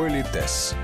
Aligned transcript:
Политес. 0.00 0.74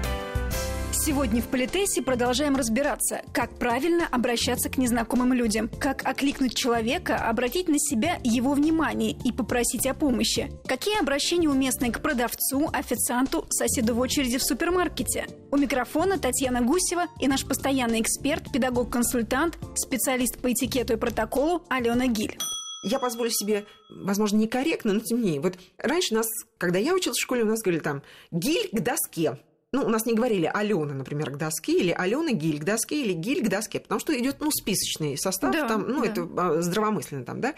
Сегодня 0.92 1.40
в 1.40 1.46
Политесе 1.46 2.02
продолжаем 2.02 2.54
разбираться, 2.54 3.22
как 3.32 3.58
правильно 3.58 4.06
обращаться 4.06 4.68
к 4.68 4.76
незнакомым 4.76 5.32
людям, 5.32 5.70
как 5.80 6.06
окликнуть 6.06 6.54
человека, 6.54 7.16
обратить 7.16 7.66
на 7.66 7.78
себя 7.78 8.18
его 8.22 8.52
внимание 8.52 9.12
и 9.12 9.32
попросить 9.32 9.86
о 9.86 9.94
помощи, 9.94 10.52
какие 10.66 11.00
обращения 11.00 11.48
уместны 11.48 11.90
к 11.90 12.02
продавцу, 12.02 12.68
официанту, 12.70 13.46
соседу 13.48 13.94
в 13.94 14.00
очереди 14.00 14.36
в 14.36 14.42
супермаркете. 14.42 15.24
У 15.50 15.56
микрофона 15.56 16.18
Татьяна 16.18 16.60
Гусева 16.60 17.06
и 17.18 17.26
наш 17.26 17.46
постоянный 17.46 18.02
эксперт, 18.02 18.52
педагог-консультант, 18.52 19.56
специалист 19.76 20.38
по 20.42 20.52
этикету 20.52 20.92
и 20.92 20.96
протоколу 20.96 21.62
Алена 21.70 22.06
Гиль 22.06 22.36
я 22.82 22.98
позволю 22.98 23.30
себе, 23.30 23.66
возможно, 23.88 24.36
некорректно, 24.36 24.92
но 24.92 25.00
тем 25.00 25.18
не 25.18 25.24
менее. 25.24 25.40
Вот 25.40 25.58
раньше 25.78 26.14
нас, 26.14 26.26
когда 26.58 26.78
я 26.78 26.94
училась 26.94 27.18
в 27.18 27.22
школе, 27.22 27.42
у 27.42 27.46
нас 27.46 27.62
говорили 27.62 27.82
там 27.82 28.02
«гиль 28.30 28.68
к 28.72 28.80
доске». 28.80 29.38
Ну, 29.76 29.84
у 29.84 29.90
нас 29.90 30.06
не 30.06 30.14
говорили 30.14 30.50
Алена, 30.54 30.94
например, 30.94 31.30
к 31.32 31.36
доске, 31.36 31.78
или 31.78 31.90
Алена 31.90 32.32
Гиль 32.32 32.60
к 32.60 32.64
доске, 32.64 33.02
или 33.02 33.12
Гиль 33.12 33.44
к 33.44 33.50
доске, 33.50 33.78
потому 33.78 34.00
что 34.00 34.18
идет, 34.18 34.36
ну, 34.40 34.50
списочный 34.50 35.18
состав, 35.18 35.52
да, 35.52 35.68
там, 35.68 35.86
ну, 35.86 36.00
да. 36.00 36.06
это 36.08 36.28
а, 36.38 36.62
здравомысленно 36.62 37.26
там, 37.26 37.42
да. 37.42 37.54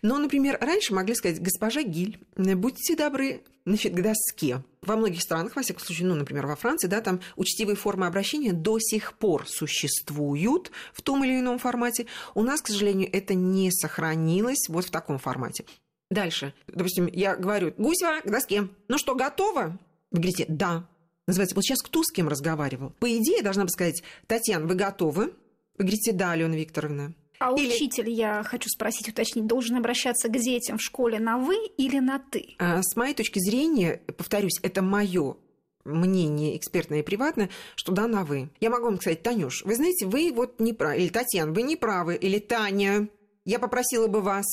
Но, 0.00 0.16
например, 0.18 0.58
раньше 0.60 0.94
могли 0.94 1.16
сказать, 1.16 1.42
госпожа 1.42 1.82
Гиль, 1.82 2.20
будьте 2.36 2.94
добры, 2.94 3.42
значит, 3.64 3.94
к 3.94 4.00
доске. 4.00 4.62
Во 4.82 4.94
многих 4.94 5.20
странах, 5.22 5.56
во 5.56 5.62
всяком 5.62 5.82
случае, 5.82 6.06
ну, 6.06 6.14
например, 6.14 6.46
во 6.46 6.54
Франции, 6.54 6.86
да, 6.86 7.00
там 7.00 7.18
учтивые 7.34 7.74
формы 7.74 8.06
обращения 8.06 8.52
до 8.52 8.78
сих 8.78 9.14
пор 9.14 9.48
существуют 9.48 10.70
в 10.92 11.02
том 11.02 11.24
или 11.24 11.40
ином 11.40 11.58
формате. 11.58 12.06
У 12.36 12.44
нас, 12.44 12.62
к 12.62 12.68
сожалению, 12.68 13.10
это 13.12 13.34
не 13.34 13.72
сохранилось 13.72 14.68
вот 14.68 14.84
в 14.84 14.90
таком 14.92 15.18
формате. 15.18 15.64
Дальше. 16.12 16.54
Допустим, 16.68 17.08
я 17.12 17.34
говорю, 17.34 17.74
Гусева, 17.76 18.20
к 18.20 18.30
доске. 18.30 18.68
Ну 18.86 18.98
что, 18.98 19.16
готово? 19.16 19.76
Вы 20.12 20.20
говорите, 20.20 20.46
да. 20.48 20.86
Называется, 21.26 21.56
вот 21.56 21.64
сейчас 21.64 21.82
кто 21.82 22.02
с 22.02 22.12
кем 22.12 22.28
разговаривал? 22.28 22.90
По 23.00 23.08
идее, 23.16 23.42
должна 23.42 23.64
бы 23.64 23.70
сказать, 23.70 24.02
Татьяна, 24.26 24.66
вы 24.66 24.74
готовы? 24.74 25.34
Вы 25.76 25.84
говорите, 25.84 26.12
да, 26.12 26.32
Алена 26.32 26.54
Викторовна. 26.54 27.14
А 27.38 27.52
или... 27.54 27.74
учитель, 27.74 28.10
я 28.10 28.42
хочу 28.44 28.68
спросить, 28.68 29.08
уточнить, 29.08 29.46
должен 29.46 29.76
обращаться 29.76 30.28
к 30.28 30.38
детям 30.38 30.78
в 30.78 30.82
школе 30.82 31.18
на 31.18 31.38
«вы» 31.38 31.56
или 31.76 31.98
на 31.98 32.18
«ты»? 32.18 32.54
А, 32.58 32.82
с 32.82 32.96
моей 32.96 33.14
точки 33.14 33.38
зрения, 33.38 34.00
повторюсь, 34.16 34.58
это 34.62 34.82
мое 34.82 35.36
мнение 35.84 36.56
экспертное 36.56 37.00
и 37.00 37.02
приватное, 37.02 37.50
что 37.74 37.92
да, 37.92 38.06
на 38.06 38.24
«вы». 38.24 38.48
Я 38.60 38.70
могу 38.70 38.86
вам 38.86 39.00
сказать, 39.00 39.22
Танюш, 39.22 39.64
вы 39.64 39.74
знаете, 39.74 40.06
вы 40.06 40.32
вот 40.34 40.60
не 40.60 40.72
правы, 40.72 40.98
или 40.98 41.08
Татьяна, 41.08 41.52
вы 41.52 41.62
не 41.62 41.76
правы, 41.76 42.16
или 42.16 42.38
Таня, 42.38 43.08
я 43.44 43.58
попросила 43.58 44.08
бы 44.08 44.20
вас. 44.20 44.46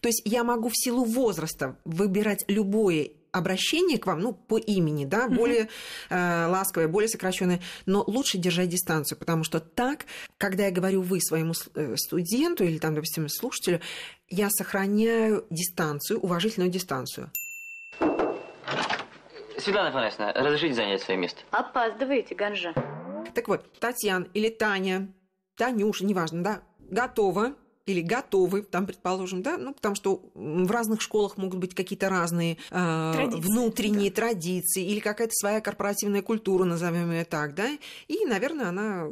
То 0.00 0.08
есть 0.08 0.22
я 0.24 0.42
могу 0.42 0.68
в 0.68 0.76
силу 0.76 1.04
возраста 1.04 1.76
выбирать 1.84 2.44
любое 2.48 3.10
обращение 3.32 3.98
к 3.98 4.06
вам, 4.06 4.20
ну, 4.20 4.32
по 4.32 4.58
имени, 4.58 5.04
да, 5.04 5.28
более 5.28 5.68
э, 6.08 6.46
ласковое, 6.46 6.88
более 6.88 7.08
сокращенное, 7.08 7.60
но 7.86 8.04
лучше 8.06 8.38
держать 8.38 8.68
дистанцию, 8.68 9.18
потому 9.18 9.44
что 9.44 9.60
так, 9.60 10.06
когда 10.38 10.66
я 10.66 10.70
говорю 10.70 11.02
вы 11.02 11.20
своему 11.20 11.52
э, 11.74 11.96
студенту 11.96 12.64
или 12.64 12.78
там, 12.78 12.94
допустим, 12.94 13.28
слушателю, 13.28 13.80
я 14.28 14.48
сохраняю 14.50 15.46
дистанцию, 15.50 16.20
уважительную 16.20 16.70
дистанцию. 16.70 17.30
Светлана 19.58 19.88
Афанасьевна, 19.88 20.32
разрешите 20.32 20.74
занять 20.74 21.02
свое 21.02 21.18
место? 21.20 21.40
Опаздываете, 21.50 22.34
Ганжа. 22.34 22.72
Так 23.34 23.48
вот, 23.48 23.78
Татьяна 23.78 24.26
или 24.32 24.48
Таня, 24.48 25.12
Танюша, 25.56 26.04
неважно, 26.04 26.42
да, 26.42 26.62
готова 26.78 27.54
или 27.86 28.00
готовы, 28.02 28.62
там, 28.62 28.86
предположим, 28.86 29.42
да, 29.42 29.56
ну, 29.56 29.74
потому 29.74 29.94
что 29.94 30.22
в 30.34 30.70
разных 30.70 31.00
школах 31.00 31.36
могут 31.36 31.58
быть 31.58 31.74
какие-то 31.74 32.08
разные 32.08 32.58
э, 32.70 33.12
традиции, 33.14 33.40
внутренние 33.40 34.10
да. 34.10 34.16
традиции 34.16 34.84
или 34.84 35.00
какая-то 35.00 35.32
своя 35.34 35.60
корпоративная 35.60 36.22
культура, 36.22 36.64
назовем 36.64 37.10
ее 37.10 37.24
так, 37.24 37.54
да, 37.54 37.68
и, 38.08 38.24
наверное, 38.26 38.68
она 38.68 39.06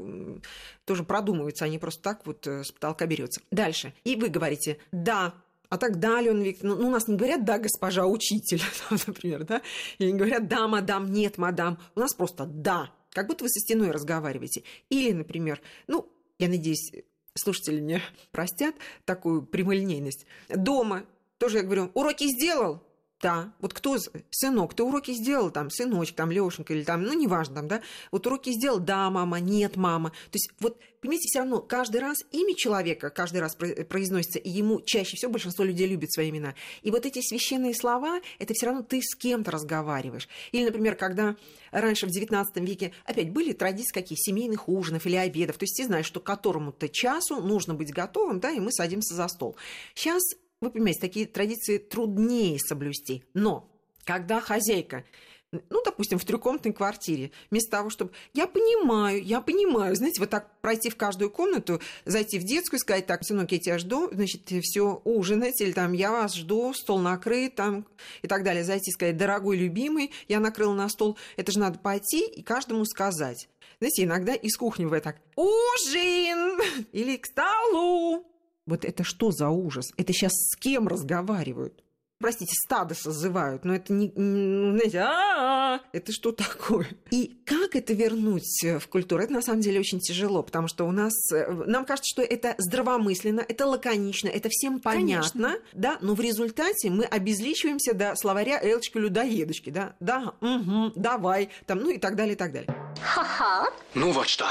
тоже 0.85 1.05
продумывается, 1.05 1.65
а 1.65 1.69
не 1.69 1.79
просто 1.79 2.03
так 2.03 2.27
вот 2.27 2.47
э, 2.47 2.65
с 2.65 2.71
потолка 2.71 3.07
берется. 3.07 3.41
Дальше. 3.51 3.95
И 4.05 4.17
вы 4.17 4.29
говорите, 4.29 4.79
да, 4.93 5.35
а 5.69 5.77
так, 5.77 5.99
да, 5.99 6.19
Алена 6.19 6.43
Викторовна, 6.43 6.81
ну, 6.83 6.89
у 6.89 6.91
нас 6.91 7.09
не 7.09 7.17
говорят 7.17 7.45
«да, 7.45 7.59
госпожа 7.59 8.07
учитель», 8.07 8.63
например, 9.07 9.45
да, 9.45 9.61
или 9.99 10.11
не 10.11 10.19
говорят 10.19 10.49
«да, 10.49 10.67
мадам», 10.67 11.13
«нет, 11.13 11.37
мадам», 11.37 11.79
у 11.95 12.01
нас 12.01 12.15
просто 12.15 12.47
«да», 12.47 12.91
как 13.13 13.27
будто 13.27 13.45
вы 13.45 13.51
со 13.51 13.61
стеной 13.61 13.91
разговариваете. 13.91 14.63
Или, 14.89 15.13
например, 15.13 15.61
ну, 15.87 16.11
я 16.39 16.49
надеюсь, 16.49 16.93
слушатели 17.39 17.81
мне 17.81 18.03
простят 18.31 18.75
такую 19.05 19.43
прямолинейность. 19.43 20.27
Дома 20.49 21.05
тоже 21.39 21.59
я 21.59 21.63
говорю, 21.63 21.91
уроки 21.95 22.25
сделал? 22.29 22.83
Да, 23.21 23.53
вот 23.59 23.75
кто, 23.75 23.97
сынок, 24.31 24.75
ты 24.75 24.85
уроки 24.85 25.11
сделал, 25.11 25.51
там, 25.51 25.71
сыночек, 25.71 26.15
там, 26.15 26.31
Лешенька 26.31 26.73
или 26.73 26.85
там, 26.85 27.03
ну, 27.03 27.15
неважно, 27.15 27.57
там, 27.57 27.69
да, 27.69 27.83
вот 28.13 28.25
уроки 28.29 28.51
сделал, 28.51 28.79
да, 28.79 29.11
мама, 29.11 29.41
нет, 29.41 29.75
мама. 29.75 30.11
То 30.11 30.37
есть, 30.37 30.51
вот, 30.61 30.79
понимаете, 31.01 31.27
все 31.27 31.41
равно 31.41 31.59
каждый 31.61 32.01
раз 32.01 32.19
имя 32.31 32.55
человека 32.55 33.11
каждый 33.11 33.41
раз 33.41 33.57
произносится, 33.57 34.39
и 34.39 34.49
ему 34.49 34.81
чаще 34.83 35.17
всего 35.17 35.33
большинство 35.33 35.65
людей 35.65 35.89
любит 35.89 36.13
свои 36.13 36.31
имена. 36.31 36.55
И 36.83 36.93
вот 36.93 37.07
эти 37.07 37.21
священные 37.21 37.75
слова, 37.75 38.21
это 38.39 38.55
все 38.55 38.67
равно 38.67 38.83
ты 38.83 39.03
с 39.03 39.17
кем-то 39.17 39.51
разговариваешь. 39.51 40.29
Или, 40.53 40.67
например, 40.67 40.95
когда 40.95 41.35
раньше 41.73 42.07
в 42.07 42.11
XIX 42.11 42.45
веке, 42.65 42.93
опять, 43.05 43.31
были 43.31 43.53
традиции 43.53 43.93
какие, 43.93 44.17
семейных 44.17 44.69
ужинов 44.69 45.07
или 45.07 45.17
обедов, 45.17 45.59
то 45.59 45.65
есть 45.65 45.77
ты 45.77 45.85
знаешь, 45.85 46.07
что 46.07 46.21
к 46.21 46.25
которому-то 46.25 46.89
часу 46.89 47.41
нужно 47.41 47.75
быть 47.75 47.93
готовым, 47.93 48.39
да, 48.39 48.53
и 48.53 48.61
мы 48.61 48.71
садимся 48.71 49.15
за 49.15 49.27
стол. 49.27 49.57
Сейчас 49.97 50.23
вы 50.61 50.71
понимаете, 50.71 51.01
такие 51.01 51.27
традиции 51.27 51.79
труднее 51.79 52.59
соблюсти. 52.59 53.25
Но 53.35 53.71
когда 54.05 54.41
хозяйка 54.41 55.05
ну, 55.51 55.83
допустим, 55.83 56.19
в 56.19 56.25
трехкомнатной 56.27 56.75
квартире, 56.75 57.31
вместо 57.51 57.71
того, 57.71 57.89
чтобы... 57.89 58.13
Я 58.35 58.47
понимаю, 58.47 59.23
я 59.25 59.41
понимаю, 59.41 59.97
знаете, 59.97 60.21
вот 60.21 60.29
так 60.29 60.61
пройти 60.61 60.91
в 60.91 60.97
каждую 60.97 61.31
комнату, 61.31 61.81
зайти 62.05 62.39
в 62.39 62.45
детскую, 62.45 62.79
сказать, 62.79 63.07
так, 63.07 63.25
сынок, 63.25 63.51
я 63.53 63.59
тебя 63.59 63.79
жду, 63.79 64.11
значит, 64.13 64.43
все 64.63 65.01
ужинать, 65.05 65.59
или 65.63 65.73
там, 65.73 65.95
я 65.95 66.13
вас 66.13 66.35
жду, 66.35 66.75
стол 66.75 66.99
накрыт, 66.99 67.55
там, 67.55 67.87
и 68.21 68.29
так 68.29 68.45
далее. 68.45 68.63
Зайти, 68.63 68.91
сказать, 68.91 69.17
дорогой, 69.17 69.57
любимый, 69.57 70.13
я 70.29 70.39
накрыл 70.39 70.75
на 70.75 70.89
стол. 70.91 71.17
Это 71.37 71.51
же 71.51 71.61
надо 71.61 71.79
пойти 71.79 72.27
и 72.27 72.43
каждому 72.43 72.85
сказать. 72.85 73.49
Знаете, 73.79 74.05
иногда 74.05 74.35
из 74.35 74.55
кухни 74.57 74.85
вы 74.85 75.01
так, 75.01 75.17
ужин! 75.35 76.61
Или 76.93 77.17
к 77.17 77.25
столу! 77.25 78.27
Вот 78.69 78.85
это 78.85 79.03
что 79.03 79.31
за 79.31 79.49
ужас? 79.49 79.91
Это 79.97 80.13
сейчас 80.13 80.33
с 80.33 80.57
кем 80.57 80.89
разговаривают? 80.89 81.83
простите, 82.19 82.53
стадо 82.65 82.95
созывают, 82.95 83.65
но 83.65 83.75
это 83.75 83.93
не, 83.93 84.11
знаете, 84.15 84.99
а 85.01 85.81
это 85.93 86.13
что 86.13 86.33
такое? 86.33 86.89
И 87.11 87.41
как 87.45 87.77
это 87.77 87.95
вернуть 87.95 88.63
в 88.63 88.87
культуру? 88.89 89.23
Это 89.23 89.33
на 89.33 89.43
самом 89.43 89.61
деле 89.61 89.81
очень 89.81 90.01
тяжело, 90.01 90.43
потому 90.43 90.69
что 90.69 90.85
у 90.85 90.91
нас, 90.91 91.13
э, 91.33 91.51
нам 91.67 91.85
кажется, 91.85 92.11
что 92.13 92.23
это 92.23 92.55
здравомысленно, 92.59 93.45
это 93.47 93.67
лаконично, 93.67 94.29
это 94.29 94.49
всем 94.51 94.81
понятно, 94.81 95.49
Конечно. 95.51 95.69
да, 95.73 95.99
но 96.01 96.15
в 96.15 96.21
результате 96.21 96.91
мы 96.91 97.05
обезличиваемся 97.05 97.95
до 97.95 98.15
словаря 98.17 98.59
Элочки 98.63 98.99
людоедочки, 98.99 99.71
да, 99.71 99.95
да, 100.01 100.35
угу, 100.41 100.93
давай, 100.97 101.51
там, 101.67 101.79
ну 101.81 101.91
и 101.91 101.99
так 101.99 102.17
далее, 102.17 102.35
и 102.35 102.37
так 102.37 102.53
далее. 102.53 102.75
Ха-ха. 103.01 103.73
Ну 103.95 104.11
вот 104.13 104.29
что, 104.29 104.47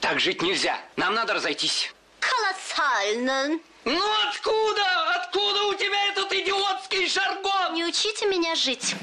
так 0.00 0.20
жить 0.20 0.42
нельзя, 0.42 0.76
нам 0.96 1.14
надо 1.14 1.34
разойтись 1.34 1.92
колоссально. 2.22 3.58
Ну 3.84 4.02
откуда? 4.28 5.14
Откуда 5.16 5.64
у 5.64 5.74
тебя 5.74 6.08
этот 6.12 6.32
идиотский 6.32 7.08
жаргон? 7.08 7.74
Не 7.74 7.84
учите 7.84 8.26
меня 8.26 8.54
жить. 8.54 8.94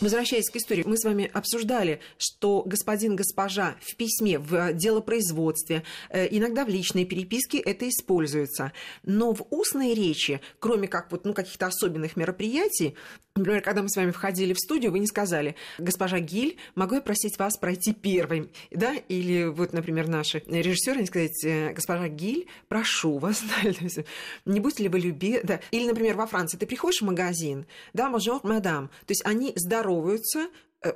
Возвращаясь 0.00 0.48
к 0.48 0.54
истории, 0.54 0.84
мы 0.86 0.96
с 0.96 1.04
вами 1.04 1.28
обсуждали, 1.32 2.00
что 2.18 2.62
господин, 2.64 3.16
госпожа 3.16 3.74
в 3.80 3.96
письме, 3.96 4.38
в 4.38 4.72
делопроизводстве, 4.72 5.82
э, 6.10 6.28
иногда 6.30 6.64
в 6.64 6.68
личной 6.68 7.04
переписке 7.04 7.58
это 7.58 7.88
используется. 7.88 8.72
Но 9.02 9.34
в 9.34 9.44
устной 9.50 9.94
речи, 9.94 10.40
кроме 10.60 10.86
как 10.86 11.10
вот, 11.10 11.24
ну, 11.24 11.34
каких-то 11.34 11.66
особенных 11.66 12.16
мероприятий, 12.16 12.94
Например, 13.38 13.62
когда 13.62 13.82
мы 13.82 13.88
с 13.88 13.96
вами 13.96 14.10
входили 14.10 14.52
в 14.52 14.58
студию, 14.58 14.90
вы 14.90 14.98
не 14.98 15.06
сказали, 15.06 15.54
госпожа 15.78 16.18
Гиль, 16.18 16.56
могу 16.74 16.96
я 16.96 17.00
просить 17.00 17.38
вас 17.38 17.56
пройти 17.56 17.92
первым? 17.92 18.50
Да? 18.72 18.94
Или 19.08 19.44
вот, 19.44 19.72
например, 19.72 20.08
наши 20.08 20.42
режиссеры, 20.46 20.98
они 20.98 21.06
сказать, 21.06 21.44
«Э, 21.44 21.72
госпожа 21.72 22.08
Гиль, 22.08 22.48
прошу 22.66 23.18
вас, 23.18 23.42
не 24.44 24.60
будете 24.60 24.82
ли 24.82 24.88
вы 24.88 24.98
люби... 24.98 25.40
Да. 25.44 25.60
Или, 25.70 25.86
например, 25.86 26.16
во 26.16 26.26
Франции 26.26 26.58
ты 26.58 26.66
приходишь 26.66 27.00
в 27.00 27.04
магазин, 27.04 27.66
да, 27.92 28.10
bonjour, 28.10 28.40
мадам, 28.42 28.88
то 29.06 29.12
есть 29.12 29.24
они 29.24 29.52
здороваются, 29.88 30.48
э, 30.82 30.92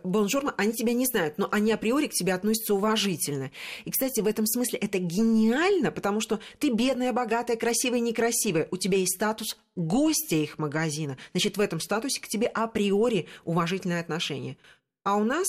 они 0.56 0.72
тебя 0.72 0.92
не 0.92 1.06
знают, 1.06 1.38
но 1.38 1.48
они 1.50 1.72
априори 1.72 2.06
к 2.06 2.12
тебе 2.12 2.34
относятся 2.34 2.74
уважительно. 2.74 3.50
И, 3.84 3.90
кстати, 3.90 4.20
в 4.20 4.26
этом 4.26 4.46
смысле 4.46 4.78
это 4.78 4.98
гениально, 4.98 5.90
потому 5.90 6.20
что 6.20 6.40
ты 6.58 6.70
бедная, 6.70 7.12
богатая, 7.12 7.56
красивая, 7.56 8.00
некрасивая. 8.00 8.68
У 8.70 8.76
тебя 8.76 8.98
есть 8.98 9.16
статус 9.16 9.56
гостя 9.74 10.36
их 10.36 10.58
магазина. 10.58 11.16
Значит, 11.32 11.56
в 11.56 11.60
этом 11.60 11.80
статусе 11.80 12.20
к 12.20 12.28
тебе 12.28 12.46
априори 12.46 13.28
уважительное 13.44 14.00
отношение. 14.00 14.56
А 15.04 15.16
у 15.16 15.24
нас, 15.24 15.48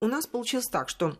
у 0.00 0.06
нас 0.06 0.26
получилось 0.26 0.68
так, 0.70 0.88
что 0.88 1.16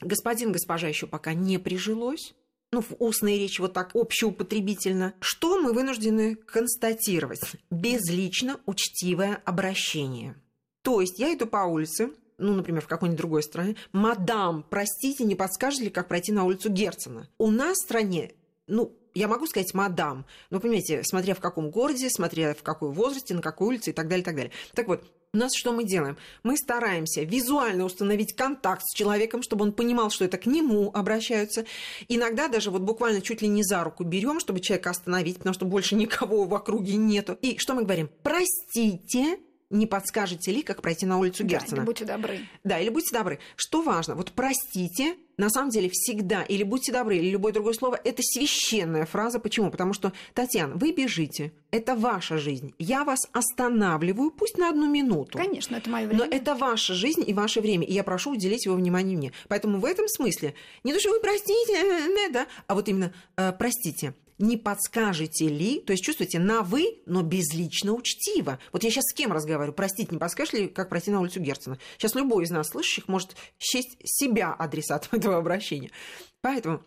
господин, 0.00 0.52
госпожа 0.52 0.86
еще 0.86 1.06
пока 1.06 1.34
не 1.34 1.58
прижилось, 1.58 2.34
ну, 2.72 2.82
в 2.82 2.96
устной 2.98 3.38
речи 3.38 3.60
вот 3.60 3.72
так 3.72 3.92
общеупотребительно, 3.94 5.14
что 5.20 5.60
мы 5.60 5.72
вынуждены 5.72 6.34
констатировать? 6.34 7.40
Безлично 7.70 8.60
учтивое 8.66 9.40
обращение– 9.44 10.34
то 10.86 11.00
есть 11.00 11.18
я 11.18 11.34
иду 11.34 11.48
по 11.48 11.64
улице, 11.64 12.12
ну, 12.38 12.54
например, 12.54 12.80
в 12.80 12.86
какой-нибудь 12.86 13.18
другой 13.18 13.42
стране, 13.42 13.74
мадам, 13.90 14.64
простите, 14.70 15.24
не 15.24 15.34
подскажете 15.34 15.86
ли, 15.86 15.90
как 15.90 16.06
пройти 16.06 16.30
на 16.30 16.44
улицу 16.44 16.70
Герцена? 16.70 17.28
У 17.38 17.50
нас 17.50 17.78
в 17.78 17.82
стране, 17.82 18.34
ну, 18.68 18.96
я 19.12 19.26
могу 19.26 19.48
сказать 19.48 19.74
мадам, 19.74 20.26
но, 20.50 20.60
понимаете, 20.60 21.02
смотря 21.02 21.34
в 21.34 21.40
каком 21.40 21.72
городе, 21.72 22.08
смотря 22.08 22.54
в 22.54 22.62
какой 22.62 22.92
возрасте, 22.92 23.34
на 23.34 23.42
какой 23.42 23.66
улице 23.66 23.90
и 23.90 23.92
так 23.92 24.06
далее, 24.06 24.22
и 24.22 24.24
так 24.24 24.36
далее. 24.36 24.52
Так 24.74 24.86
вот, 24.86 25.02
у 25.32 25.38
нас 25.38 25.56
что 25.56 25.72
мы 25.72 25.82
делаем? 25.82 26.18
Мы 26.44 26.56
стараемся 26.56 27.24
визуально 27.24 27.84
установить 27.84 28.36
контакт 28.36 28.82
с 28.84 28.96
человеком, 28.96 29.42
чтобы 29.42 29.64
он 29.64 29.72
понимал, 29.72 30.10
что 30.10 30.24
это 30.24 30.38
к 30.38 30.46
нему 30.46 30.92
обращаются. 30.94 31.66
Иногда 32.06 32.46
даже 32.46 32.70
вот 32.70 32.82
буквально 32.82 33.20
чуть 33.20 33.42
ли 33.42 33.48
не 33.48 33.64
за 33.64 33.82
руку 33.82 34.04
берем, 34.04 34.38
чтобы 34.38 34.60
человека 34.60 34.90
остановить, 34.90 35.38
потому 35.38 35.52
что 35.52 35.66
больше 35.66 35.96
никого 35.96 36.44
в 36.44 36.54
округе 36.54 36.94
нету. 36.94 37.36
И 37.42 37.58
что 37.58 37.74
мы 37.74 37.82
говорим? 37.82 38.08
Простите, 38.22 39.40
не 39.70 39.86
подскажете 39.86 40.52
ли, 40.52 40.62
как 40.62 40.82
пройти 40.82 41.06
на 41.06 41.18
улицу 41.18 41.44
Герцена? 41.44 41.76
Да, 41.76 41.76
или 41.76 41.86
будьте 41.86 42.04
добры. 42.04 42.40
Да, 42.64 42.78
или 42.78 42.88
будьте 42.88 43.16
добры. 43.16 43.38
Что 43.56 43.82
важно? 43.82 44.14
Вот 44.14 44.32
простите, 44.32 45.16
на 45.36 45.50
самом 45.50 45.70
деле 45.70 45.90
всегда, 45.92 46.42
или 46.42 46.62
будьте 46.62 46.92
добры, 46.92 47.16
или 47.16 47.30
любое 47.30 47.52
другое 47.52 47.74
слово, 47.74 47.98
это 48.02 48.22
священная 48.22 49.06
фраза. 49.06 49.38
Почему? 49.38 49.70
Потому 49.70 49.92
что, 49.92 50.12
Татьяна, 50.34 50.76
вы 50.76 50.92
бежите, 50.92 51.52
это 51.70 51.94
ваша 51.94 52.38
жизнь. 52.38 52.74
Я 52.78 53.04
вас 53.04 53.20
останавливаю, 53.32 54.30
пусть 54.30 54.56
на 54.56 54.70
одну 54.70 54.88
минуту. 54.88 55.38
Конечно, 55.38 55.76
это 55.76 55.90
мое 55.90 56.06
время. 56.06 56.24
Но 56.24 56.30
это 56.30 56.54
ваша 56.54 56.94
жизнь 56.94 57.24
и 57.26 57.34
ваше 57.34 57.60
время, 57.60 57.86
и 57.86 57.92
я 57.92 58.04
прошу 58.04 58.32
уделить 58.32 58.66
его 58.66 58.76
внимание 58.76 59.16
мне. 59.16 59.32
Поэтому 59.48 59.78
в 59.78 59.84
этом 59.84 60.08
смысле 60.08 60.54
не 60.84 60.92
то, 60.92 61.00
что 61.00 61.10
вы 61.10 61.20
простите, 61.20 61.74
э, 61.74 62.30
да, 62.30 62.46
а 62.66 62.74
вот 62.74 62.88
именно 62.88 63.12
э, 63.36 63.52
простите 63.52 64.14
не 64.38 64.56
подскажете 64.56 65.48
ли, 65.48 65.80
то 65.80 65.92
есть 65.92 66.04
чувствуете 66.04 66.38
на 66.38 66.62
«вы», 66.62 66.98
но 67.06 67.22
безлично 67.22 67.92
учтиво. 67.92 68.58
Вот 68.72 68.84
я 68.84 68.90
сейчас 68.90 69.04
с 69.04 69.14
кем 69.14 69.32
разговариваю? 69.32 69.74
Простите, 69.74 70.08
не 70.12 70.18
подскажешь 70.18 70.54
ли, 70.54 70.68
как 70.68 70.88
пройти 70.88 71.10
на 71.10 71.20
улицу 71.20 71.40
Герцена? 71.40 71.78
Сейчас 71.96 72.14
любой 72.14 72.44
из 72.44 72.50
нас 72.50 72.68
слышащих 72.68 73.08
может 73.08 73.36
счесть 73.58 73.96
себя 74.04 74.52
адресатом 74.52 75.10
этого 75.18 75.38
обращения. 75.38 75.90
Поэтому 76.40 76.82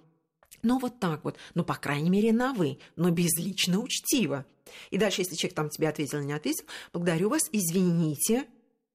ну, 0.62 0.78
вот 0.80 1.00
так 1.00 1.24
вот. 1.24 1.38
Ну, 1.54 1.64
по 1.64 1.76
крайней 1.76 2.10
мере, 2.10 2.34
на 2.34 2.54
«вы», 2.54 2.80
но 2.96 3.12
безлично 3.12 3.80
учтиво. 3.80 4.46
И 4.92 4.98
дальше, 4.98 5.22
если 5.22 5.36
человек 5.36 5.56
там 5.56 5.70
тебе 5.70 5.88
ответил 5.88 6.20
или 6.20 6.26
не 6.26 6.34
ответил, 6.34 6.66
благодарю 6.94 7.30
вас, 7.30 7.50
извините, 7.52 8.46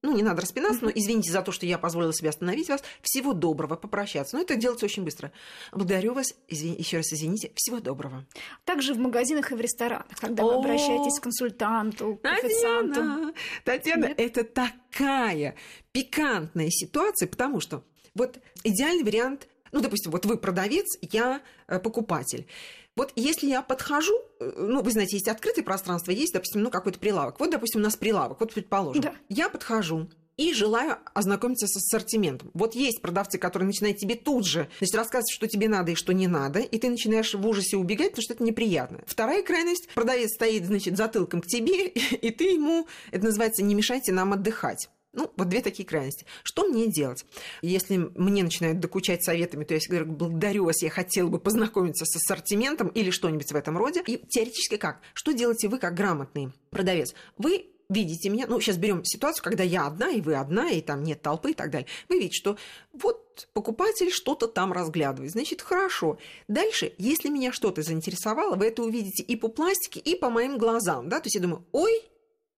ну, 0.05 0.15
не 0.15 0.23
надо 0.23 0.41
распинаться, 0.41 0.85
но 0.85 0.91
извините 0.93 1.31
за 1.31 1.41
то, 1.41 1.51
что 1.51 1.65
я 1.65 1.77
позволила 1.77 2.13
себе 2.13 2.29
остановить 2.29 2.69
вас. 2.69 2.83
Всего 3.01 3.33
доброго, 3.33 3.75
попрощаться. 3.75 4.35
Но 4.35 4.43
это 4.43 4.55
делается 4.55 4.85
очень 4.85 5.03
быстро. 5.03 5.31
Благодарю 5.71 6.13
вас, 6.13 6.33
извин... 6.47 6.75
еще 6.77 6.97
раз 6.97 7.11
извините, 7.11 7.51
всего 7.55 7.79
доброго. 7.79 8.25
Также 8.65 8.93
в 8.93 8.99
магазинах 8.99 9.51
и 9.51 9.55
в 9.55 9.61
ресторанах, 9.61 10.17
когда 10.19 10.43
вы 10.43 10.53
обращаетесь 10.53 11.19
к 11.19 11.23
консультанту, 11.23 12.19
к 12.21 12.25
официанту. 12.25 12.93
Татьяна, 12.93 13.33
Татьяна 13.63 14.05
это 14.05 14.43
такая 14.43 15.55
пикантная 15.91 16.69
ситуация, 16.69 17.27
потому 17.27 17.59
что 17.59 17.83
вот 18.13 18.39
идеальный 18.63 19.03
вариант, 19.03 19.47
ну, 19.75 19.81
допустим, 19.81 20.09
вот 20.11 20.25
вы 20.25 20.37
продавец, 20.37 20.97
я 21.01 21.41
э, 21.67 21.79
покупатель. 21.79 22.47
Вот 22.95 23.11
если 23.17 23.47
я 23.47 23.61
подхожу, 23.61 24.17
э, 24.39 24.53
ну, 24.57 24.81
вы 24.81 24.91
знаете, 24.91 25.17
есть 25.17 25.27
открытое 25.27 25.63
пространство, 25.63 26.11
есть, 26.11 26.31
допустим, 26.31 26.63
ну, 26.63 26.71
какой-то 26.71 26.97
прилавок. 26.97 27.41
Вот, 27.41 27.51
допустим, 27.51 27.81
у 27.81 27.83
нас 27.83 27.97
прилавок, 27.97 28.39
вот 28.39 28.53
предположим. 28.53 29.01
Да. 29.01 29.13
Я 29.27 29.49
подхожу, 29.49 30.09
и 30.37 30.53
желаю 30.53 30.97
ознакомиться 31.13 31.67
с 31.67 31.75
ассортиментом. 31.75 32.51
Вот 32.53 32.75
есть 32.75 33.01
продавцы, 33.01 33.37
которые 33.37 33.67
начинают 33.67 33.97
тебе 33.97 34.15
тут 34.15 34.45
же 34.45 34.69
значит, 34.79 34.95
рассказывать, 34.95 35.31
что 35.31 35.47
тебе 35.47 35.69
надо 35.69 35.91
и 35.91 35.95
что 35.95 36.13
не 36.13 36.27
надо, 36.27 36.59
и 36.59 36.77
ты 36.77 36.89
начинаешь 36.89 37.33
в 37.33 37.45
ужасе 37.45 37.77
убегать, 37.77 38.11
потому 38.11 38.23
что 38.23 38.33
это 38.33 38.43
неприятно. 38.43 39.01
Вторая 39.07 39.43
крайность, 39.43 39.89
продавец 39.93 40.33
стоит, 40.33 40.65
значит, 40.65 40.97
затылком 40.97 41.41
к 41.41 41.47
тебе, 41.47 41.87
и 41.87 42.31
ты 42.31 42.45
ему, 42.45 42.87
это 43.11 43.25
называется, 43.25 43.63
не 43.63 43.75
мешайте 43.75 44.11
нам 44.11 44.33
отдыхать. 44.33 44.89
Ну, 45.15 45.31
вот 45.35 45.49
две 45.49 45.61
такие 45.61 45.87
крайности. 45.87 46.25
Что 46.43 46.67
мне 46.67 46.87
делать? 46.87 47.25
Если 47.61 47.97
мне 48.15 48.43
начинают 48.43 48.79
докучать 48.79 49.23
советами, 49.23 49.63
то 49.63 49.73
я 49.73 49.79
говорю, 49.87 50.05
благодарю 50.05 50.65
вас, 50.65 50.81
я 50.81 50.89
хотела 50.89 51.27
бы 51.27 51.39
познакомиться 51.39 52.05
с 52.05 52.15
ассортиментом 52.15 52.89
или 52.89 53.09
что-нибудь 53.09 53.51
в 53.51 53.55
этом 53.55 53.77
роде. 53.77 54.03
И 54.05 54.17
теоретически 54.17 54.77
как? 54.77 54.99
Что 55.13 55.31
делаете 55.31 55.69
вы 55.69 55.79
как 55.79 55.95
грамотный 55.95 56.51
продавец? 56.69 57.13
Вы 57.37 57.67
видите 57.89 58.29
меня, 58.29 58.45
ну, 58.47 58.59
сейчас 58.59 58.77
берем 58.77 59.03
ситуацию, 59.03 59.43
когда 59.43 59.63
я 59.63 59.87
одна, 59.87 60.09
и 60.09 60.21
вы 60.21 60.35
одна, 60.35 60.69
и 60.71 60.81
там 60.81 61.03
нет 61.03 61.21
толпы 61.21 61.51
и 61.51 61.53
так 61.53 61.71
далее. 61.71 61.87
Вы 62.09 62.19
видите, 62.19 62.35
что 62.35 62.57
вот 62.93 63.47
покупатель 63.53 64.11
что-то 64.11 64.47
там 64.47 64.73
разглядывает. 64.73 65.31
Значит, 65.31 65.61
хорошо. 65.61 66.17
Дальше, 66.47 66.93
если 66.97 67.29
меня 67.29 67.51
что-то 67.51 67.81
заинтересовало, 67.81 68.55
вы 68.55 68.67
это 68.67 68.83
увидите 68.83 69.23
и 69.23 69.35
по 69.35 69.47
пластике, 69.47 69.99
и 69.99 70.15
по 70.15 70.29
моим 70.29 70.57
глазам, 70.57 71.09
да, 71.09 71.19
то 71.19 71.27
есть 71.27 71.35
я 71.35 71.41
думаю, 71.41 71.65
ой, 71.71 72.01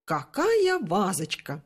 какая 0.06 0.80
вазочка. 0.80 1.63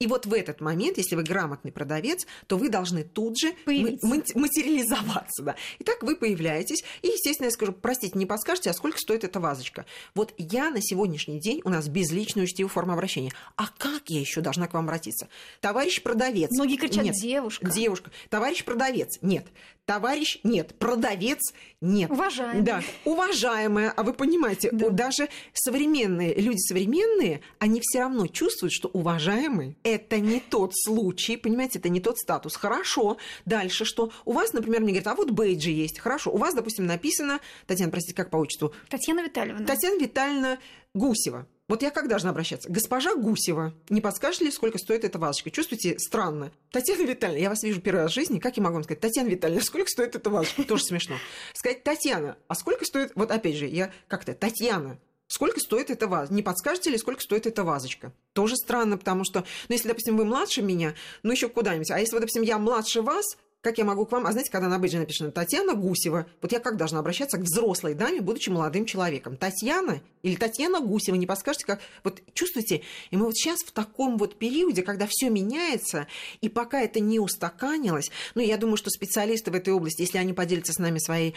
И 0.00 0.08
вот 0.08 0.26
в 0.26 0.34
этот 0.34 0.60
момент, 0.60 0.98
если 0.98 1.14
вы 1.14 1.22
грамотный 1.22 1.70
продавец, 1.70 2.26
то 2.48 2.58
вы 2.58 2.68
должны 2.68 3.04
тут 3.04 3.38
же 3.38 3.54
материализоваться. 3.64 5.42
Да. 5.42 5.54
Итак, 5.78 6.02
вы 6.02 6.16
появляетесь, 6.16 6.84
и, 7.02 7.08
естественно, 7.08 7.46
я 7.46 7.52
скажу, 7.52 7.72
простите, 7.72 8.18
не 8.18 8.26
подскажете, 8.26 8.70
а 8.70 8.74
сколько 8.74 8.98
стоит 8.98 9.22
эта 9.22 9.38
вазочка? 9.38 9.86
Вот 10.16 10.34
я 10.36 10.70
на 10.70 10.82
сегодняшний 10.82 11.38
день, 11.38 11.60
у 11.64 11.68
нас 11.68 11.86
безличную 11.88 12.44
учтивую 12.44 12.70
форму 12.70 12.92
обращения. 12.92 13.30
А 13.56 13.68
как 13.68 14.10
я 14.10 14.18
еще 14.18 14.40
должна 14.40 14.66
к 14.66 14.74
вам 14.74 14.84
обратиться? 14.84 15.28
Товарищ 15.60 16.02
продавец. 16.02 16.50
Многие 16.50 16.76
кричат, 16.76 17.04
нет. 17.04 17.14
девушка. 17.14 17.70
Девушка. 17.70 18.10
Товарищ 18.30 18.64
продавец. 18.64 19.18
Нет. 19.22 19.46
Товарищ 19.86 20.40
нет. 20.42 20.74
Продавец 20.78 21.52
нет. 21.80 22.10
Уважаемая. 22.10 22.62
Да. 22.62 22.82
Уважаемая. 23.04 23.90
А 23.90 24.02
вы 24.02 24.14
понимаете, 24.14 24.70
да. 24.72 24.88
даже 24.88 25.28
современные, 25.52 26.34
люди 26.34 26.58
современные, 26.58 27.42
они 27.58 27.80
все 27.82 28.00
равно 28.00 28.26
чувствуют, 28.26 28.72
что 28.72 28.88
уважаемый 28.88 29.76
это 29.84 30.18
не 30.18 30.40
тот 30.40 30.72
случай, 30.74 31.36
понимаете, 31.36 31.78
это 31.78 31.90
не 31.90 32.00
тот 32.00 32.18
статус. 32.18 32.56
Хорошо, 32.56 33.18
дальше 33.44 33.84
что? 33.84 34.10
У 34.24 34.32
вас, 34.32 34.52
например, 34.52 34.80
мне 34.80 34.92
говорят, 34.92 35.06
а 35.06 35.14
вот 35.14 35.30
бейджи 35.30 35.70
есть. 35.70 36.00
Хорошо, 36.00 36.32
у 36.32 36.38
вас, 36.38 36.54
допустим, 36.54 36.86
написано, 36.86 37.38
Татьяна, 37.66 37.92
простите, 37.92 38.16
как 38.16 38.30
по 38.30 38.38
отчеству? 38.38 38.72
Татьяна 38.88 39.22
Витальевна. 39.22 39.64
Татьяна 39.64 40.00
Витальевна 40.00 40.58
Гусева. 40.94 41.46
Вот 41.68 41.82
я 41.82 41.90
как 41.90 42.08
должна 42.08 42.30
обращаться? 42.30 42.70
Госпожа 42.70 43.14
Гусева, 43.14 43.72
не 43.88 44.00
подскажете 44.00 44.46
ли, 44.46 44.50
сколько 44.50 44.78
стоит 44.78 45.04
эта 45.04 45.18
вазочка? 45.18 45.50
Чувствуете, 45.50 45.98
странно. 45.98 46.50
Татьяна 46.70 47.02
Витальевна, 47.02 47.40
я 47.40 47.48
вас 47.48 47.62
вижу 47.62 47.80
первый 47.80 48.00
раз 48.02 48.12
в 48.12 48.14
жизни, 48.14 48.38
как 48.38 48.56
я 48.56 48.62
могу 48.62 48.74
вам 48.74 48.84
сказать? 48.84 49.00
Татьяна 49.00 49.28
Витальевна, 49.28 49.62
сколько 49.62 49.88
стоит 49.88 50.14
эта 50.14 50.28
вазочка? 50.28 50.64
Тоже 50.68 50.84
смешно. 50.84 51.16
Сказать, 51.54 51.82
Татьяна, 51.82 52.36
а 52.48 52.54
сколько 52.54 52.84
стоит... 52.84 53.12
Вот 53.14 53.30
опять 53.30 53.56
же, 53.56 53.66
я 53.66 53.92
как-то, 54.08 54.34
Татьяна, 54.34 54.98
Сколько 55.34 55.58
стоит 55.58 55.90
эта 55.90 56.06
ваза? 56.06 56.32
Не 56.32 56.44
подскажете 56.44 56.90
ли, 56.90 56.96
сколько 56.96 57.20
стоит 57.20 57.48
эта 57.48 57.64
вазочка? 57.64 58.12
Тоже 58.34 58.54
странно, 58.54 58.96
потому 58.96 59.24
что, 59.24 59.40
ну, 59.68 59.72
если, 59.72 59.88
допустим, 59.88 60.16
вы 60.16 60.24
младше 60.24 60.62
меня, 60.62 60.94
ну, 61.24 61.32
еще 61.32 61.48
куда-нибудь. 61.48 61.90
А 61.90 61.98
если, 61.98 62.14
допустим, 62.14 62.42
я 62.42 62.56
младше 62.56 63.02
вас, 63.02 63.36
как 63.64 63.78
я 63.78 63.84
могу 63.84 64.04
к 64.04 64.12
вам... 64.12 64.26
А 64.26 64.32
знаете, 64.32 64.50
когда 64.50 64.68
на 64.68 64.78
бейджи 64.78 64.98
написано 64.98 65.32
Татьяна 65.32 65.72
Гусева, 65.72 66.26
вот 66.42 66.52
я 66.52 66.60
как 66.60 66.76
должна 66.76 66.98
обращаться 66.98 67.38
к 67.38 67.40
взрослой 67.40 67.94
даме, 67.94 68.20
будучи 68.20 68.50
молодым 68.50 68.84
человеком? 68.84 69.38
Татьяна 69.38 70.02
или 70.22 70.36
Татьяна 70.36 70.80
Гусева, 70.80 71.16
не 71.16 71.26
подскажете, 71.26 71.64
как... 71.64 71.80
Вот 72.02 72.20
чувствуете? 72.34 72.82
И 73.10 73.16
мы 73.16 73.24
вот 73.24 73.36
сейчас 73.36 73.60
в 73.60 73.72
таком 73.72 74.18
вот 74.18 74.36
периоде, 74.38 74.82
когда 74.82 75.06
все 75.08 75.30
меняется, 75.30 76.06
и 76.42 76.50
пока 76.50 76.82
это 76.82 77.00
не 77.00 77.18
устаканилось, 77.18 78.10
ну, 78.34 78.42
я 78.42 78.58
думаю, 78.58 78.76
что 78.76 78.90
специалисты 78.90 79.50
в 79.50 79.54
этой 79.54 79.72
области, 79.72 80.02
если 80.02 80.18
они 80.18 80.34
поделятся 80.34 80.74
с 80.74 80.78
нами 80.78 80.98
своей 80.98 81.34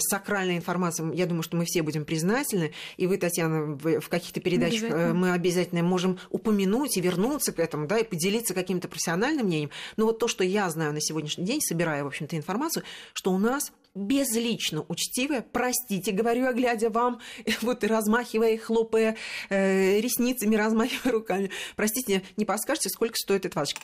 сакральной 0.00 0.58
информацией, 0.58 1.16
я 1.16 1.24
думаю, 1.24 1.42
что 1.42 1.56
мы 1.56 1.64
все 1.64 1.82
будем 1.82 2.04
признательны, 2.04 2.72
и 2.98 3.06
вы, 3.06 3.16
Татьяна, 3.16 3.78
в 3.82 4.08
каких-то 4.08 4.40
передачах 4.40 4.82
э, 4.82 4.86
обязательно. 4.86 5.14
мы 5.14 5.32
обязательно 5.32 5.82
можем 5.82 6.18
упомянуть 6.28 6.98
и 6.98 7.00
вернуться 7.00 7.52
к 7.52 7.58
этому, 7.58 7.86
да, 7.86 7.98
и 7.98 8.04
поделиться 8.04 8.52
каким-то 8.52 8.86
профессиональным 8.88 9.46
мнением. 9.46 9.70
Но 9.96 10.04
вот 10.04 10.18
то, 10.18 10.28
что 10.28 10.44
я 10.44 10.68
знаю 10.68 10.92
на 10.92 11.00
сегодняшний 11.00 11.46
день, 11.46 11.60
собирая, 11.70 12.02
в 12.02 12.08
общем-то, 12.08 12.36
информацию, 12.36 12.84
что 13.14 13.30
у 13.30 13.38
нас 13.38 13.72
безлично 13.94 14.84
учтивая, 14.88 15.42
простите, 15.42 16.12
говорю 16.12 16.44
я, 16.44 16.52
глядя 16.52 16.90
вам, 16.90 17.20
вот 17.62 17.84
и 17.84 17.86
размахивая, 17.86 18.58
хлопая 18.58 19.16
э, 19.48 20.00
ресницами, 20.00 20.56
размахивая 20.56 21.12
руками. 21.12 21.50
Простите, 21.76 22.22
не 22.36 22.44
подскажете, 22.44 22.88
сколько 22.88 23.14
стоит 23.16 23.46
эта 23.46 23.58
вазочка? 23.58 23.80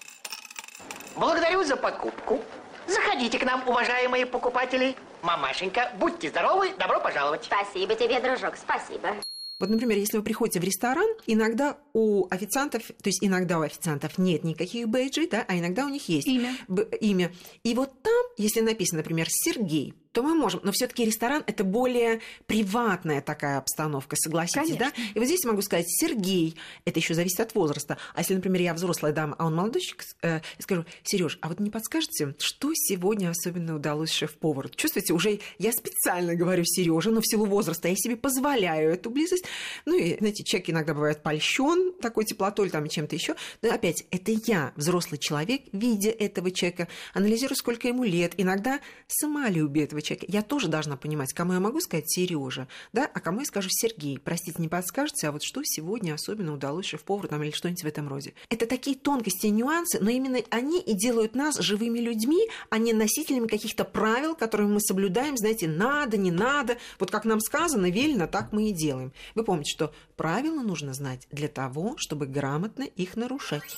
Благодарю 1.17 1.65
за 1.65 1.77
покупку. 1.77 2.41
Заходите 2.87 3.39
к 3.39 3.45
нам, 3.45 3.67
уважаемые 3.67 4.27
покупатели. 4.27 4.95
Мамашенька, 5.23 5.93
будьте 5.99 6.29
здоровы, 6.29 6.73
добро 6.79 7.01
пожаловать. 7.01 7.45
Спасибо 7.45 7.95
тебе, 7.95 8.21
дружок, 8.21 8.57
спасибо. 8.57 9.17
Вот, 9.59 9.71
например, 9.71 9.97
если 9.97 10.19
вы 10.19 10.23
приходите 10.23 10.61
в 10.61 10.65
ресторан, 10.65 11.09
иногда 11.27 11.79
у 11.95 12.27
официантов, 12.31 12.83
то 12.87 13.09
есть 13.09 13.25
иногда 13.25 13.59
у 13.59 13.63
официантов 13.63 14.19
нет 14.19 14.45
никаких 14.45 14.89
бейджей, 14.89 15.29
да, 15.29 15.45
а 15.49 15.59
иногда 15.59 15.87
у 15.87 15.89
них 15.89 16.09
есть 16.09 16.27
имя. 16.27 16.55
Б, 16.69 16.87
имя. 17.01 17.33
И 17.63 17.75
вот 17.75 18.03
там, 18.03 18.25
если 18.37 18.61
написано, 18.61 18.99
например, 18.99 19.29
Сергей, 19.31 19.95
то 20.17 20.23
мы 20.23 20.35
можем. 20.35 20.61
Но 20.63 20.73
все-таки 20.73 21.05
ресторан 21.05 21.45
это 21.47 21.63
более 21.63 22.23
приватная 22.47 23.21
такая 23.21 23.59
обстановка, 23.59 24.17
согласитесь, 24.17 24.79
Конечно. 24.79 24.91
да? 24.97 25.03
И 25.15 25.19
вот 25.19 25.27
здесь 25.27 25.45
могу 25.45 25.61
сказать, 25.61 25.85
Сергей, 25.87 26.57
это 26.87 26.99
еще 26.99 27.13
зависит 27.13 27.39
от 27.41 27.55
возраста. 27.55 27.99
А 28.15 28.21
если, 28.21 28.35
например, 28.35 28.63
я 28.63 28.73
взрослая 28.73 29.13
дама, 29.13 29.37
а 29.39 29.45
он 29.45 29.55
молодой 29.55 29.83
э, 30.23 30.41
скажу, 30.59 30.87
Сереж, 31.03 31.37
а 31.43 31.49
вот 31.49 31.61
не 31.61 31.69
подскажете, 31.69 32.35
что 32.39 32.71
сегодня 32.73 33.29
особенно 33.29 33.77
удалось 33.77 34.11
шеф-повару? 34.11 34.71
Чувствуете, 34.71 35.13
уже 35.13 35.39
я 35.59 35.71
специально 35.73 36.35
говорю 36.35 36.65
Сереже, 36.65 37.11
но 37.11 37.21
в 37.21 37.27
силу 37.27 37.45
возраста 37.45 37.89
я 37.89 37.95
себе 37.95 38.17
позволяю 38.17 38.95
эту 38.95 39.11
близость. 39.11 39.45
Ну 39.85 39.99
и, 39.99 40.17
знаете, 40.17 40.45
человек 40.45 40.71
иногда 40.71 40.95
бывает 40.95 41.23
польщен 41.23 41.93
такой 42.01 42.25
теплотой 42.25 42.65
или 42.65 42.73
там 42.73 42.89
чем-то 42.89 43.15
еще. 43.15 43.35
Но 43.61 43.71
опять, 43.71 44.07
это 44.11 44.33
я, 44.47 44.73
взрослый 44.77 45.19
человек, 45.19 45.65
видя 45.73 46.09
этого 46.09 46.51
человека, 46.51 46.89
анализирую, 47.13 47.57
сколько 47.57 47.87
ему 47.87 48.05
лет, 48.05 48.33
иногда 48.39 48.81
самолюбие 49.09 49.85
этого 49.85 50.01
человека. 50.07 50.27
Я 50.29 50.43
тоже 50.43 50.69
должна 50.69 50.97
понимать, 50.97 51.33
кому 51.33 51.53
я 51.53 51.61
могу 51.61 51.81
сказать 51.81 52.11
Сережа, 52.11 52.69
да, 52.93 53.11
а 53.13 53.21
кому 53.21 53.41
я 53.41 53.47
скажу 53.47 53.69
Сергей. 53.71 54.19
Простите, 54.19 54.61
не 54.61 54.69
подскажете, 54.69 55.29
а 55.29 55.33
вот 55.33 55.43
что 55.43 55.63
сегодня 55.65 56.15
особенно 56.15 56.55
удалось 56.55 56.87
шеф-повару 56.87 57.29
там 57.29 57.43
или 57.43 57.51
что-нибудь 57.51 57.83
в 57.83 57.87
этом 57.87 58.09
роде. 58.09 58.35
Это 58.49 58.67
такие 58.67 58.97
тонкости 58.97 59.47
и 59.47 59.51
нюансы, 59.51 59.99
но 60.01 60.11
именно 60.11 60.39
они 60.51 60.81
и 60.81 60.95
делают 60.95 61.35
нас 61.35 61.59
живыми 61.59 61.99
людьми, 61.99 62.49
а 62.71 62.79
не 62.79 62.93
носителями 62.93 63.47
каких-то 63.47 63.85
правил, 63.85 64.35
которые 64.35 64.69
мы 64.69 64.81
соблюдаем, 64.81 65.37
знаете, 65.37 65.69
надо, 65.69 66.17
не 66.17 66.31
надо. 66.31 66.79
Вот 66.99 67.11
как 67.11 67.25
нам 67.25 67.41
сказано, 67.41 67.91
велено, 67.91 68.27
так 68.27 68.53
мы 68.53 68.71
и 68.71 68.73
делаем. 68.73 69.13
Вы 69.35 69.45
помните, 69.45 69.73
что 69.73 69.93
правила 70.17 70.63
нужно 70.63 70.95
знать 70.95 71.27
для 71.31 71.49
того, 71.49 71.95
чтобы 71.99 72.27
грамотно 72.27 72.83
их 72.83 73.17
нарушать. 73.17 73.77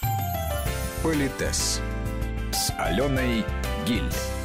Политес 1.02 1.80
с 2.52 2.72
Аленой 2.76 3.44
Гиль. 3.86 4.37